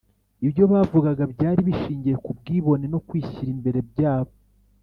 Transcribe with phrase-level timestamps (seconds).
[0.45, 4.33] Ibyo bavugaga byari bishingiye ku bwibone no kwishyira imbere byabo.